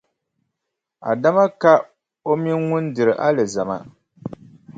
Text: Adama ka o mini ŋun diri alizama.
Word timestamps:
Adama 1.11 1.45
ka 1.61 1.73
o 2.29 2.33
mini 2.41 2.55
ŋun 2.67 2.85
diri 2.95 3.13
alizama. 3.27 3.77